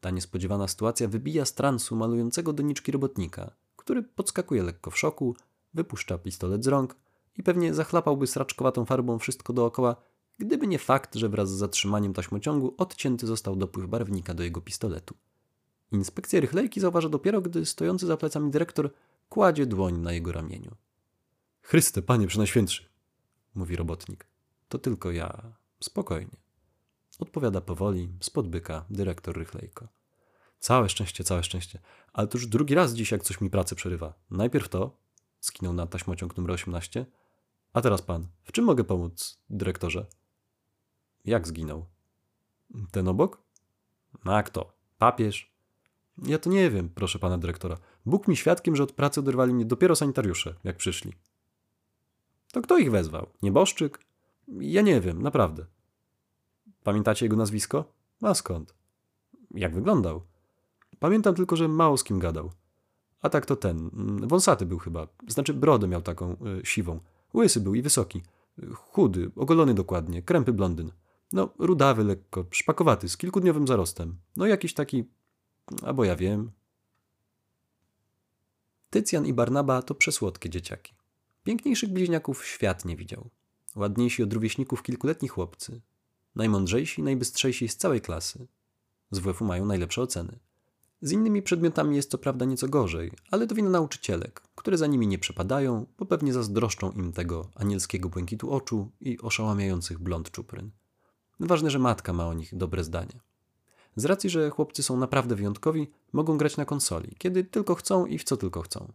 Ta 0.00 0.10
niespodziewana 0.10 0.68
sytuacja 0.68 1.08
wybija 1.08 1.44
z 1.44 1.54
transu 1.54 1.96
malującego 1.96 2.52
doniczki 2.52 2.92
robotnika, 2.92 3.50
który 3.76 4.02
podskakuje 4.02 4.62
lekko 4.62 4.90
w 4.90 4.98
szoku, 4.98 5.36
wypuszcza 5.74 6.18
pistolet 6.18 6.64
z 6.64 6.66
rąk 6.66 6.96
i 7.36 7.42
pewnie 7.42 7.74
zachlapałby 7.74 8.26
sraczkowatą 8.26 8.84
farbą 8.84 9.18
wszystko 9.18 9.52
dookoła, 9.52 9.96
gdyby 10.38 10.66
nie 10.66 10.78
fakt, 10.78 11.14
że 11.14 11.28
wraz 11.28 11.50
z 11.50 11.58
zatrzymaniem 11.58 12.12
taśmociągu 12.12 12.74
odcięty 12.78 13.26
został 13.26 13.56
dopływ 13.56 13.86
barwnika 13.86 14.34
do 14.34 14.42
jego 14.42 14.60
pistoletu. 14.60 15.14
Inspekcja 15.92 16.40
rychlejki 16.40 16.80
zauważa 16.80 17.08
dopiero, 17.08 17.40
gdy 17.40 17.66
stojący 17.66 18.06
za 18.06 18.16
plecami 18.16 18.50
dyrektor 18.50 18.90
kładzie 19.28 19.66
dłoń 19.66 19.98
na 19.98 20.12
jego 20.12 20.32
ramieniu. 20.32 20.76
Chryste, 21.62 22.02
panie 22.02 22.26
przenajświętszy, 22.26 22.88
mówi 23.54 23.76
robotnik. 23.76 24.26
To 24.68 24.78
tylko 24.78 25.10
ja. 25.10 25.52
Spokojnie. 25.80 26.36
Odpowiada 27.18 27.60
powoli, 27.60 28.08
spod 28.20 28.48
byka, 28.48 28.84
dyrektor 28.90 29.38
rychlejko. 29.38 29.88
Całe 30.60 30.88
szczęście, 30.88 31.24
całe 31.24 31.42
szczęście. 31.42 31.78
Ale 32.12 32.28
to 32.28 32.38
już 32.38 32.46
drugi 32.46 32.74
raz 32.74 32.94
dziś, 32.94 33.10
jak 33.12 33.22
coś 33.22 33.40
mi 33.40 33.50
pracę 33.50 33.74
przerywa. 33.74 34.14
Najpierw 34.30 34.68
to, 34.68 34.96
skinął 35.40 35.72
na 35.72 35.86
taśmociąg 35.86 36.36
numer 36.36 36.52
18. 36.52 37.06
A 37.72 37.80
teraz 37.80 38.02
pan, 38.02 38.26
w 38.42 38.52
czym 38.52 38.64
mogę 38.64 38.84
pomóc, 38.84 39.38
dyrektorze? 39.50 40.06
Jak 41.24 41.48
zginął? 41.48 41.86
Ten 42.90 43.08
obok? 43.08 43.42
A 44.24 44.42
kto? 44.42 44.72
Papież? 44.98 45.49
Ja 46.26 46.38
to 46.38 46.50
nie 46.50 46.70
wiem, 46.70 46.88
proszę 46.88 47.18
pana 47.18 47.38
dyrektora. 47.38 47.76
Bóg 48.06 48.28
mi 48.28 48.36
świadkiem, 48.36 48.76
że 48.76 48.82
od 48.82 48.92
pracy 48.92 49.20
oderwali 49.20 49.54
mnie 49.54 49.64
dopiero 49.64 49.96
sanitariusze, 49.96 50.54
jak 50.64 50.76
przyszli. 50.76 51.12
To 52.52 52.62
kto 52.62 52.78
ich 52.78 52.90
wezwał? 52.90 53.26
Nieboszczyk? 53.42 53.98
Ja 54.48 54.82
nie 54.82 55.00
wiem, 55.00 55.22
naprawdę. 55.22 55.66
Pamiętacie 56.82 57.26
jego 57.26 57.36
nazwisko? 57.36 57.84
A 58.22 58.34
skąd? 58.34 58.74
Jak 59.50 59.74
wyglądał? 59.74 60.22
Pamiętam 60.98 61.34
tylko, 61.34 61.56
że 61.56 61.68
mało 61.68 61.96
z 61.96 62.04
kim 62.04 62.18
gadał. 62.18 62.50
A 63.22 63.28
tak 63.28 63.46
to 63.46 63.56
ten, 63.56 63.90
mm, 63.94 64.28
wąsaty 64.28 64.66
był 64.66 64.78
chyba, 64.78 65.08
znaczy 65.28 65.54
brodę 65.54 65.88
miał 65.88 66.02
taką 66.02 66.32
y, 66.32 66.66
siwą. 66.66 67.00
Łysy 67.34 67.60
był 67.60 67.74
i 67.74 67.82
wysoki. 67.82 68.22
Chudy, 68.74 69.30
ogolony 69.36 69.74
dokładnie, 69.74 70.22
krępy 70.22 70.52
blondyn. 70.52 70.92
No, 71.32 71.48
rudawy 71.58 72.04
lekko, 72.04 72.44
szpakowaty, 72.50 73.08
z 73.08 73.16
kilkudniowym 73.16 73.66
zarostem. 73.66 74.16
No 74.36 74.46
jakiś 74.46 74.74
taki, 74.74 75.04
albo 75.82 76.04
ja 76.04 76.16
wiem. 76.16 76.50
Tycjan 78.90 79.26
i 79.26 79.32
Barnaba 79.32 79.82
to 79.82 79.94
przesłodkie 79.94 80.50
dzieciaki. 80.50 80.94
Piękniejszych 81.44 81.92
bliźniaków 81.92 82.46
świat 82.46 82.84
nie 82.84 82.96
widział. 82.96 83.30
Ładniejsi 83.76 84.22
od 84.22 84.32
rówieśników 84.32 84.82
kilkuletni 84.82 85.28
chłopcy. 85.28 85.80
Najmądrzejsi, 86.34 87.02
najbystrzejsi 87.02 87.68
z 87.68 87.76
całej 87.76 88.00
klasy. 88.00 88.46
Z 89.10 89.18
WF-u 89.18 89.44
mają 89.44 89.66
najlepsze 89.66 90.02
oceny. 90.02 90.38
Z 91.02 91.12
innymi 91.12 91.42
przedmiotami 91.42 91.96
jest 91.96 92.10
co 92.10 92.18
prawda 92.18 92.44
nieco 92.44 92.68
gorzej, 92.68 93.12
ale 93.30 93.46
to 93.46 93.54
wina 93.54 93.70
nauczycielek, 93.70 94.42
które 94.54 94.78
za 94.78 94.86
nimi 94.86 95.06
nie 95.06 95.18
przepadają, 95.18 95.86
bo 95.98 96.06
pewnie 96.06 96.32
zazdroszczą 96.32 96.92
im 96.92 97.12
tego 97.12 97.50
anielskiego 97.54 98.08
błękitu 98.08 98.52
oczu 98.52 98.90
i 99.00 99.18
oszałamiających 99.20 99.98
blond 99.98 100.30
czupryn. 100.30 100.70
Ważne, 101.40 101.70
że 101.70 101.78
matka 101.78 102.12
ma 102.12 102.26
o 102.26 102.34
nich 102.34 102.56
dobre 102.56 102.84
zdanie. 102.84 103.20
Z 103.96 104.04
racji, 104.04 104.30
że 104.30 104.50
chłopcy 104.50 104.82
są 104.82 104.96
naprawdę 104.96 105.34
wyjątkowi, 105.34 105.90
mogą 106.12 106.38
grać 106.38 106.56
na 106.56 106.64
konsoli, 106.64 107.14
kiedy 107.18 107.44
tylko 107.44 107.74
chcą 107.74 108.06
i 108.06 108.18
w 108.18 108.24
co 108.24 108.36
tylko 108.36 108.62
chcą. 108.62 108.92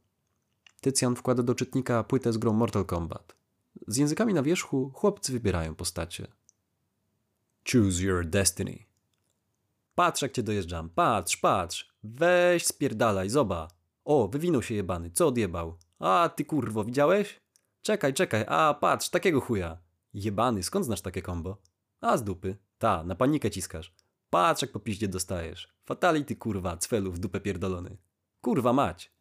Tycjan 0.81 1.15
wkłada 1.15 1.43
do 1.43 1.55
czytnika 1.55 2.03
płytę 2.03 2.33
z 2.33 2.37
grą 2.37 2.53
Mortal 2.53 2.85
Kombat. 2.85 3.35
Z 3.87 3.97
językami 3.97 4.33
na 4.33 4.43
wierzchu 4.43 4.91
chłopcy 4.95 5.31
wybierają 5.31 5.75
postacie. 5.75 6.27
Choose 7.71 8.03
your 8.03 8.25
destiny. 8.25 8.85
Patrz 9.95 10.21
jak 10.21 10.31
cię 10.31 10.43
dojeżdżam, 10.43 10.89
patrz, 10.89 11.37
patrz. 11.37 11.89
Weź 12.03 12.65
spierdalaj, 12.65 13.29
zoba. 13.29 13.67
O, 14.05 14.27
wywinął 14.27 14.61
się 14.61 14.75
jebany, 14.75 15.11
co 15.11 15.27
odjebał? 15.27 15.77
A, 15.99 16.29
ty 16.35 16.45
kurwo, 16.45 16.83
widziałeś? 16.83 17.39
Czekaj, 17.81 18.13
czekaj, 18.13 18.45
a, 18.47 18.73
patrz, 18.81 19.09
takiego 19.09 19.41
chuja. 19.41 19.77
Jebany, 20.13 20.63
skąd 20.63 20.85
znasz 20.85 21.01
takie 21.01 21.21
kombo? 21.21 21.57
A, 22.01 22.17
z 22.17 22.23
dupy. 22.23 22.57
Ta, 22.77 23.03
na 23.03 23.15
panikę 23.15 23.51
ciskasz. 23.51 23.93
Patrz, 24.35 24.61
jak 24.61 24.71
po 24.71 24.79
piździe 24.79 25.07
dostajesz. 25.07 25.73
Fatality, 25.85 26.35
kurwa, 26.35 26.77
cwelu 26.77 27.11
w 27.11 27.19
dupę 27.19 27.39
pierdolony. 27.39 27.97
Kurwa 28.41 28.73
mać. 28.73 29.11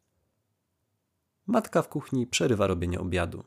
Matka 1.47 1.81
w 1.81 1.89
kuchni 1.89 2.27
przerywa 2.27 2.67
robienie 2.67 2.99
obiadu. 2.99 3.43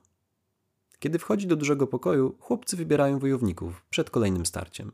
Kiedy 0.99 1.19
wchodzi 1.19 1.47
do 1.47 1.57
dużego 1.57 1.87
pokoju, 1.87 2.37
chłopcy 2.41 2.77
wybierają 2.77 3.19
wojowników 3.19 3.85
przed 3.91 4.11
kolejnym 4.11 4.47
starciem. 4.47 4.93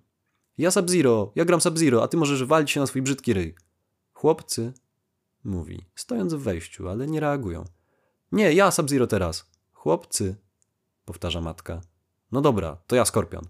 Ja 0.58 0.70
Sub-Zero, 0.70 1.32
ja 1.34 1.44
gram 1.44 1.60
Sub-Zero, 1.60 2.02
a 2.02 2.08
ty 2.08 2.16
możesz 2.16 2.44
walić 2.44 2.70
się 2.70 2.80
na 2.80 2.86
swój 2.86 3.02
brzydki 3.02 3.32
ryj. 3.32 3.54
Chłopcy, 4.12 4.72
mówi, 5.44 5.84
stojąc 5.94 6.34
w 6.34 6.42
wejściu, 6.42 6.88
ale 6.88 7.06
nie 7.06 7.20
reagują. 7.20 7.64
Nie, 8.32 8.52
ja 8.52 8.70
Sub-Zero 8.70 9.06
teraz. 9.06 9.50
Chłopcy, 9.72 10.36
powtarza 11.04 11.40
matka. 11.40 11.80
No 12.32 12.40
dobra, 12.40 12.76
to 12.86 12.96
ja 12.96 13.04
Skorpion. 13.04 13.44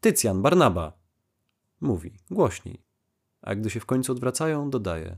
Tycjan, 0.00 0.42
Barnaba, 0.42 1.01
mówi, 1.82 2.18
głośniej. 2.30 2.82
A 3.42 3.54
gdy 3.54 3.70
się 3.70 3.80
w 3.80 3.86
końcu 3.86 4.12
odwracają, 4.12 4.70
dodaje. 4.70 5.16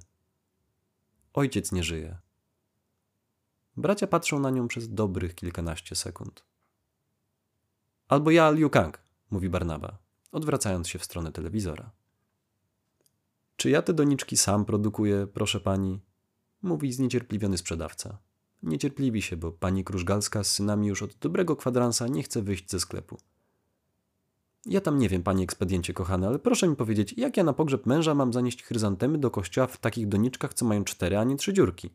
Ojciec 1.35 1.73
nie 1.73 1.83
żyje. 1.83 2.19
Bracia 3.77 4.07
patrzą 4.07 4.41
na 4.41 4.51
nią 4.51 4.69
przez 4.69 4.95
dobrych 4.95 5.35
kilkanaście 5.35 5.97
sekund. 5.97 6.45
Albo 8.09 8.31
ja, 8.31 8.51
Liu 8.51 8.71
Kang, 8.71 9.03
mówi 9.31 9.49
Barnaba, 9.49 9.99
odwracając 10.33 10.89
się 10.89 10.99
w 10.99 11.05
stronę 11.05 11.33
telewizora. 11.33 11.91
Czy 13.57 13.71
ja 13.71 13.83
te 13.83 13.93
doniczki 13.93 14.37
sam 14.37 14.65
produkuję, 14.65 15.27
proszę 15.35 15.61
pani? 15.61 16.01
Mówi 16.63 16.93
zniecierpliwiony 16.93 17.59
sprzedawca. 17.59 18.19
Niecierpliwi 18.63 19.23
się, 19.23 19.37
bo 19.37 19.53
pani 19.53 19.85
Krużgalska 19.85 20.45
z 20.45 20.51
synami 20.51 20.87
już 20.87 21.03
od 21.03 21.15
dobrego 21.15 21.57
kwadransa 21.57 22.09
nie 22.09 22.23
chce 22.23 22.43
wyjść 22.43 22.71
ze 22.71 22.81
sklepu. 22.81 23.19
Ja 24.67 24.81
tam 24.81 24.99
nie 24.99 25.09
wiem, 25.09 25.23
panie 25.23 25.45
ekspediencie 25.45 25.95
kochany, 25.95 26.27
ale 26.27 26.39
proszę 26.39 26.69
mi 26.69 26.77
powiedzieć, 26.77 27.15
jak 27.17 27.37
ja 27.37 27.45
na 27.45 27.53
pogrzeb 27.53 27.87
męża 27.87 28.15
mam 28.15 28.33
zanieść 28.33 28.63
chryzantemy 28.63 29.19
do 29.19 29.31
kościoła 29.31 29.67
w 29.67 29.79
takich 29.79 30.09
doniczkach, 30.09 30.55
co 30.55 30.65
mają 30.65 30.85
cztery, 30.85 31.19
a 31.19 31.25
nie 31.25 31.37
trzy 31.37 31.53
dziurki? 31.53 31.91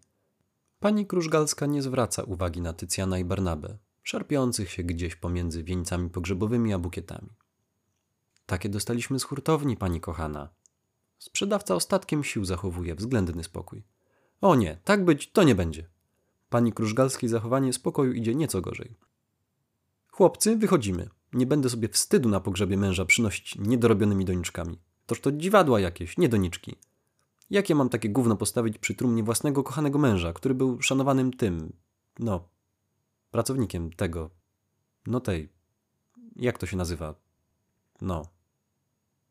Pani 0.80 1.06
Krużgalska 1.06 1.66
nie 1.66 1.82
zwraca 1.82 2.24
uwagi 2.24 2.62
na 2.62 2.74
Tycjana 2.74 3.20
i 3.20 3.26
Barnabę, 3.26 3.78
szarpiących 4.04 4.72
się 4.72 4.84
gdzieś 4.84 5.16
pomiędzy 5.16 5.64
wieńcami 5.64 6.10
pogrzebowymi 6.10 6.74
a 6.74 6.80
bukietami. 6.80 7.30
Takie 8.46 8.70
dostaliśmy 8.70 9.20
z 9.20 9.24
hurtowni, 9.24 9.78
pani 9.78 10.02
kochana. 10.02 10.50
Sprzedawca 11.20 11.76
ostatkiem 11.76 12.24
sił 12.24 12.46
zachowuje 12.46 12.96
względny 12.96 13.44
spokój. 13.44 13.84
O 14.42 14.56
nie, 14.56 14.78
tak 14.84 15.06
być 15.06 15.32
to 15.32 15.44
nie 15.44 15.56
będzie. 15.56 15.90
Pani 16.50 16.74
Krużgalskiej 16.74 17.30
zachowanie 17.30 17.74
spokoju 17.74 18.14
idzie 18.14 18.36
nieco 18.36 18.62
gorzej. 18.62 18.96
Chłopcy, 20.08 20.58
wychodzimy. 20.58 21.10
Nie 21.34 21.46
będę 21.46 21.70
sobie 21.70 21.90
wstydu 21.90 22.30
na 22.30 22.40
pogrzebie 22.40 22.78
męża 22.78 23.06
przynosić 23.06 23.56
niedorobionymi 23.56 24.26
doniczkami. 24.26 24.80
Toż 25.06 25.22
to 25.22 25.32
dziwadła 25.32 25.80
jakieś, 25.80 26.18
nie 26.18 26.30
doniczki. 26.30 26.76
Jak 27.50 27.70
ja 27.70 27.76
mam 27.76 27.90
takie 27.90 28.10
gówno 28.10 28.36
postawić 28.36 28.78
przy 28.78 28.96
trumnie 28.96 29.24
własnego 29.24 29.64
kochanego 29.64 30.00
męża, 30.00 30.34
który 30.34 30.56
był 30.56 30.82
szanowanym 30.82 31.34
tym, 31.34 31.74
no, 32.20 32.50
pracownikiem 33.32 33.94
tego, 33.94 34.30
no 35.08 35.20
tej, 35.20 35.50
jak 36.36 36.58
to 36.58 36.66
się 36.66 36.78
nazywa, 36.78 37.16
no, 38.02 38.26